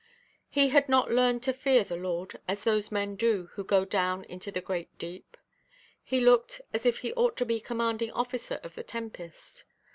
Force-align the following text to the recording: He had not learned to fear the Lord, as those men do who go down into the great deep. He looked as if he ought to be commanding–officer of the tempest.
He 0.49 0.69
had 0.69 0.89
not 0.89 1.11
learned 1.11 1.43
to 1.43 1.53
fear 1.53 1.83
the 1.83 1.95
Lord, 1.95 2.39
as 2.47 2.63
those 2.63 2.91
men 2.91 3.15
do 3.15 3.49
who 3.53 3.63
go 3.63 3.85
down 3.85 4.23
into 4.23 4.51
the 4.51 4.59
great 4.59 4.89
deep. 4.97 5.37
He 6.01 6.19
looked 6.21 6.59
as 6.73 6.87
if 6.87 7.01
he 7.01 7.13
ought 7.13 7.37
to 7.37 7.45
be 7.45 7.59
commanding–officer 7.61 8.59
of 8.63 8.73
the 8.73 8.81
tempest. 8.81 9.63